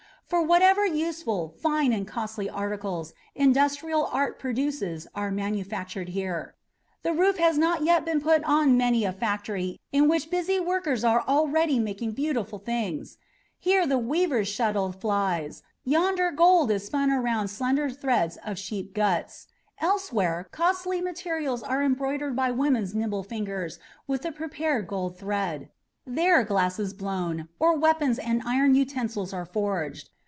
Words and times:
for 0.23 0.41
whatever 0.41 0.85
useful, 0.87 1.49
fine, 1.59 1.91
and 1.91 2.07
costly 2.07 2.49
articles 2.49 3.13
industrial 3.35 4.05
art 4.13 4.39
produces 4.39 5.05
are 5.13 5.29
manufactured 5.29 6.07
here. 6.07 6.55
The 7.03 7.11
roof 7.11 7.35
has 7.37 7.57
not 7.57 7.83
yet 7.83 8.05
been 8.05 8.21
put 8.21 8.41
on 8.45 8.77
many 8.77 9.03
a 9.03 9.11
factory 9.11 9.77
in 9.91 10.07
which 10.07 10.31
busy 10.31 10.57
workers 10.57 11.03
are 11.03 11.21
already 11.27 11.79
making 11.79 12.13
beautiful 12.13 12.59
things. 12.59 13.17
Here 13.59 13.85
the 13.85 13.97
weaver's 13.97 14.47
shuttle 14.47 14.93
flies, 14.93 15.63
yonder 15.83 16.31
gold 16.31 16.71
is 16.71 16.85
spun 16.85 17.11
around 17.11 17.49
slender 17.49 17.89
threads 17.89 18.37
of 18.45 18.57
sheep 18.57 18.93
guts, 18.93 19.47
elsewhere 19.81 20.47
costly 20.49 21.01
materials 21.01 21.61
are 21.61 21.83
embroidered 21.83 22.37
by 22.37 22.51
women's 22.51 22.95
nimble 22.95 23.23
fingers 23.23 23.79
with 24.07 24.21
the 24.21 24.31
prepared 24.31 24.87
gold 24.87 25.19
thread. 25.19 25.67
There 26.07 26.41
glass 26.45 26.79
is 26.79 26.93
blown, 26.93 27.49
or 27.59 27.75
weapons 27.77 28.17
and 28.17 28.41
iron 28.45 28.75
utensils 28.75 29.33
are 29.33 29.45
forged. 29.45 30.09